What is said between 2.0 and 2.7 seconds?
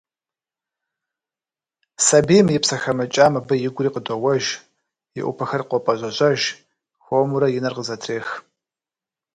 Сабийм и